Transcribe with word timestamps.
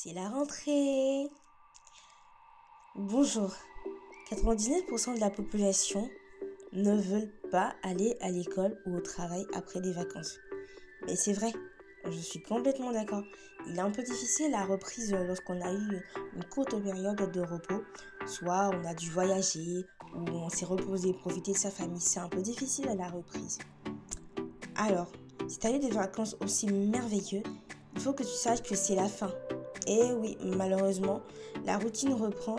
c'est 0.00 0.12
la 0.12 0.28
rentrée. 0.28 1.28
Bonjour. 2.94 3.52
99% 4.30 5.16
de 5.16 5.20
la 5.20 5.28
population 5.28 6.08
ne 6.72 6.96
veulent 6.96 7.32
pas 7.50 7.74
aller 7.82 8.16
à 8.20 8.30
l'école 8.30 8.80
ou 8.86 8.94
au 8.94 9.00
travail 9.00 9.44
après 9.54 9.80
les 9.80 9.90
vacances. 9.90 10.38
Mais 11.04 11.16
c'est 11.16 11.32
vrai, 11.32 11.52
je 12.04 12.16
suis 12.16 12.40
complètement 12.40 12.92
d'accord. 12.92 13.24
Il 13.66 13.76
est 13.76 13.80
un 13.80 13.90
peu 13.90 14.04
difficile 14.04 14.52
la 14.52 14.66
reprise 14.66 15.12
lorsqu'on 15.12 15.60
a 15.60 15.72
eu 15.72 16.00
une 16.36 16.44
courte 16.44 16.80
période 16.80 17.32
de 17.32 17.40
repos. 17.40 17.82
Soit 18.24 18.70
on 18.74 18.84
a 18.84 18.94
dû 18.94 19.10
voyager 19.10 19.84
ou 20.14 20.20
on 20.20 20.48
s'est 20.48 20.66
reposé, 20.66 21.12
profiter 21.12 21.50
de 21.50 21.58
sa 21.58 21.72
famille. 21.72 22.00
C'est 22.00 22.20
un 22.20 22.28
peu 22.28 22.40
difficile 22.40 22.88
à 22.88 22.94
la 22.94 23.08
reprise. 23.08 23.58
Alors, 24.76 25.10
si 25.48 25.58
tu 25.58 25.66
as 25.66 25.72
eu 25.72 25.80
des 25.80 25.90
vacances 25.90 26.36
aussi 26.40 26.68
merveilleuses, 26.68 27.42
il 27.96 28.00
faut 28.00 28.12
que 28.12 28.22
tu 28.22 28.28
saches 28.28 28.62
que 28.62 28.76
c'est 28.76 28.94
la 28.94 29.08
fin. 29.08 29.32
Et 29.88 30.12
oui, 30.12 30.36
malheureusement, 30.44 31.22
la 31.64 31.78
routine 31.78 32.12
reprend 32.12 32.56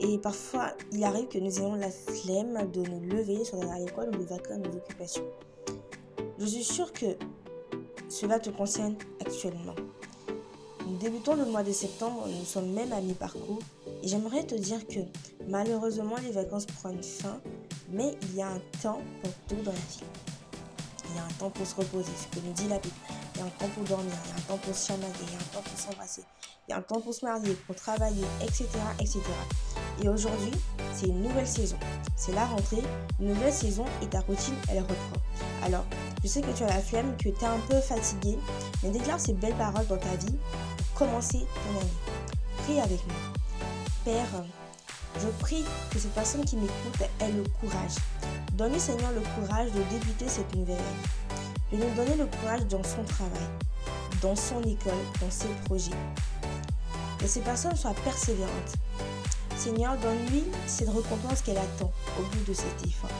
et 0.00 0.18
parfois 0.18 0.72
il 0.90 1.04
arrive 1.04 1.28
que 1.28 1.38
nous 1.38 1.58
ayons 1.60 1.76
la 1.76 1.90
flemme 1.90 2.68
de 2.72 2.80
nous 2.80 3.00
lever 3.08 3.44
sur 3.44 3.60
à 3.70 3.78
l'école 3.78 4.08
ou 4.08 4.18
de 4.18 4.24
vaquer 4.24 4.54
à 4.54 4.56
nos 4.56 4.76
occupations. 4.76 5.24
Je 6.38 6.46
suis 6.46 6.64
sûre 6.64 6.92
que 6.92 7.06
cela 8.08 8.40
te 8.40 8.50
concerne 8.50 8.96
actuellement. 9.20 9.76
Nous 10.88 10.96
débutons 10.98 11.36
le 11.36 11.44
mois 11.44 11.62
de 11.62 11.70
septembre, 11.70 12.26
nous 12.26 12.44
sommes 12.44 12.72
même 12.72 12.92
à 12.92 13.00
mi-parcours 13.00 13.60
et 14.02 14.08
j'aimerais 14.08 14.44
te 14.44 14.56
dire 14.56 14.84
que 14.88 14.98
malheureusement 15.48 16.16
les 16.24 16.32
vacances 16.32 16.66
prennent 16.66 17.02
fin, 17.02 17.40
mais 17.90 18.16
il 18.22 18.36
y 18.36 18.42
a 18.42 18.48
un 18.48 18.60
temps 18.82 19.00
pour 19.22 19.32
tout 19.46 19.62
dans 19.62 19.70
la 19.70 19.78
vie. 19.78 20.02
Il 21.10 21.16
y 21.16 21.18
a 21.20 21.24
un 21.24 21.32
temps 21.38 21.50
pour 21.50 21.64
se 21.64 21.76
reposer, 21.76 22.10
ce 22.16 22.36
que 22.36 22.44
nous 22.44 22.52
dit 22.54 22.68
la 22.68 22.78
Bible. 22.78 22.94
Il 23.34 23.38
y 23.38 23.42
a 23.42 23.46
un 23.46 23.50
temps 23.50 23.68
pour 23.68 23.84
dormir, 23.84 24.12
il 24.24 24.30
y 24.30 24.32
a 24.32 24.36
un 24.36 24.40
temps 24.48 24.58
pour 24.58 24.74
se 24.74 24.88
chamailler, 24.88 25.14
il 25.22 25.32
y 25.32 25.36
a 25.36 25.38
un 25.38 25.54
temps 25.54 25.62
pour 25.62 25.78
s'embrasser, 25.78 26.22
il 26.68 26.70
y 26.70 26.74
a 26.74 26.78
un 26.78 26.82
temps 26.82 27.00
pour 27.00 27.12
se 27.12 27.24
marier, 27.24 27.54
pour 27.66 27.74
travailler, 27.74 28.24
etc. 28.42 28.68
etc. 29.00 29.20
Et 30.02 30.08
aujourd'hui, 30.08 30.52
c'est 30.94 31.06
une 31.06 31.22
nouvelle 31.22 31.46
saison. 31.46 31.76
C'est 32.16 32.32
la 32.32 32.46
rentrée, 32.46 32.82
une 33.20 33.28
nouvelle 33.28 33.52
saison 33.52 33.84
et 34.02 34.06
ta 34.06 34.20
routine, 34.20 34.54
elle 34.68 34.80
reprend. 34.80 35.20
Alors, 35.64 35.84
je 36.22 36.28
sais 36.28 36.40
que 36.40 36.52
tu 36.52 36.62
as 36.62 36.68
la 36.68 36.80
flemme, 36.80 37.16
que 37.16 37.30
tu 37.30 37.44
es 37.44 37.44
un 37.44 37.58
peu 37.68 37.80
fatigué, 37.80 38.38
mais 38.82 38.90
déclare 38.90 39.18
ces 39.18 39.32
belles 39.32 39.56
paroles 39.56 39.86
dans 39.88 39.98
ta 39.98 40.14
vie 40.16 40.36
pour 40.76 41.06
commencer 41.06 41.40
ton 41.40 41.80
année. 41.80 41.90
Prie 42.64 42.80
avec 42.80 43.04
moi. 43.06 43.16
Père, 44.04 44.44
je 45.20 45.28
prie 45.40 45.64
que 45.90 45.98
cette 45.98 46.14
personne 46.14 46.44
qui 46.44 46.56
m'écoute 46.56 47.02
ait 47.20 47.32
le 47.32 47.44
courage. 47.60 47.96
Donne 48.54 48.78
Seigneur 48.78 49.10
le 49.12 49.20
courage 49.34 49.72
de 49.72 49.82
débuter 49.90 50.28
cette 50.28 50.54
nouvelle 50.54 50.76
année. 50.76 51.72
De 51.72 51.76
nous 51.78 51.94
donner 51.94 52.16
le 52.16 52.26
courage 52.26 52.66
dans 52.66 52.82
son 52.82 53.02
travail, 53.04 53.48
dans 54.20 54.36
son 54.36 54.62
école, 54.62 54.92
dans 55.20 55.30
ses 55.30 55.48
projets. 55.64 55.90
Que 57.22 57.28
ces 57.28 57.40
personnes 57.40 57.76
soient 57.76 57.94
persévérantes. 58.02 58.74
Seigneur, 59.56 59.96
donne-lui 59.98 60.42
cette 60.66 60.88
récompense 60.88 61.40
qu'elle 61.42 61.56
attend 61.56 61.92
au 62.18 62.22
bout 62.22 62.44
de 62.48 62.52
cet 62.52 62.84
effort. 62.84 63.10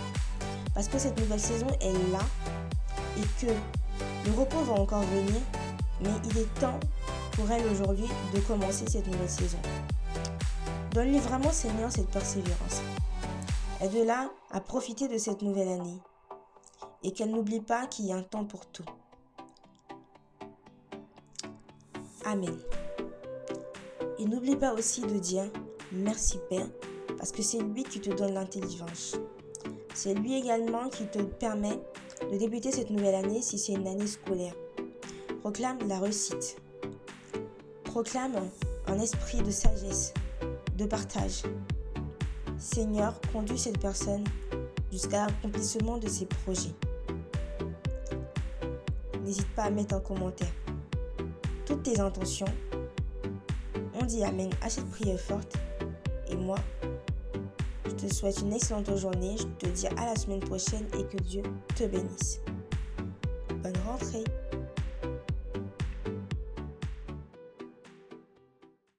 Parce 0.74 0.88
que 0.88 0.98
cette 0.98 1.16
nouvelle 1.20 1.38
saison 1.38 1.68
est 1.80 1.92
là 2.10 2.18
et 3.16 3.46
que 3.46 3.52
le 4.26 4.32
repos 4.36 4.60
va 4.64 4.72
encore 4.72 5.02
venir, 5.02 5.40
mais 6.00 6.10
il 6.24 6.38
est 6.38 6.54
temps 6.60 6.80
pour 7.30 7.48
elle 7.48 7.64
aujourd'hui 7.68 8.08
de 8.34 8.40
commencer 8.40 8.86
cette 8.88 9.06
nouvelle 9.06 9.30
saison. 9.30 9.58
Donne-lui 10.90 11.20
vraiment, 11.20 11.52
Seigneur, 11.52 11.92
cette 11.92 12.10
persévérance. 12.10 12.82
Aide-la 13.80 14.30
à 14.50 14.60
profiter 14.60 15.06
de 15.06 15.18
cette 15.18 15.42
nouvelle 15.42 15.68
année 15.68 16.00
et 17.04 17.12
qu'elle 17.12 17.30
n'oublie 17.30 17.60
pas 17.60 17.86
qu'il 17.86 18.06
y 18.06 18.12
a 18.12 18.16
un 18.16 18.22
temps 18.22 18.44
pour 18.44 18.66
tout. 18.66 18.84
Amen. 22.24 22.58
Et 24.22 24.24
n'oublie 24.24 24.54
pas 24.54 24.72
aussi 24.72 25.00
de 25.00 25.18
dire 25.18 25.50
merci 25.90 26.38
Père, 26.48 26.68
parce 27.18 27.32
que 27.32 27.42
c'est 27.42 27.58
lui 27.58 27.82
qui 27.82 28.00
te 28.00 28.10
donne 28.10 28.34
l'intelligence. 28.34 29.16
C'est 29.94 30.14
lui 30.14 30.36
également 30.36 30.88
qui 30.88 31.06
te 31.06 31.18
permet 31.18 31.80
de 32.30 32.36
débuter 32.38 32.70
cette 32.70 32.90
nouvelle 32.90 33.16
année 33.16 33.42
si 33.42 33.58
c'est 33.58 33.72
une 33.72 33.88
année 33.88 34.06
scolaire. 34.06 34.54
Proclame 35.40 35.78
la 35.88 35.98
réussite. 35.98 36.56
Proclame 37.82 38.36
un 38.86 39.00
esprit 39.00 39.42
de 39.42 39.50
sagesse, 39.50 40.14
de 40.78 40.84
partage. 40.86 41.42
Seigneur, 42.58 43.20
conduis 43.32 43.58
cette 43.58 43.80
personne 43.80 44.22
jusqu'à 44.92 45.26
l'accomplissement 45.26 45.98
de 45.98 46.06
ses 46.06 46.26
projets. 46.26 46.76
N'hésite 49.24 49.52
pas 49.56 49.64
à 49.64 49.70
mettre 49.70 49.96
un 49.96 50.00
commentaire 50.00 50.52
toutes 51.66 51.82
tes 51.82 51.98
intentions. 51.98 52.46
Dit 54.06 54.24
Amen 54.24 54.50
à 54.60 54.68
cette 54.68 54.90
prière 54.90 55.18
forte. 55.18 55.56
Et 56.28 56.34
moi, 56.34 56.58
je 57.86 57.90
te 57.92 58.12
souhaite 58.12 58.40
une 58.40 58.52
excellente 58.52 58.94
journée. 58.96 59.36
Je 59.38 59.44
te 59.64 59.66
dis 59.66 59.86
à 59.86 60.06
la 60.06 60.16
semaine 60.16 60.40
prochaine 60.40 60.86
et 60.98 61.04
que 61.04 61.22
Dieu 61.22 61.42
te 61.76 61.84
bénisse. 61.84 62.40
Bonne 63.62 63.76
rentrée. 63.86 64.24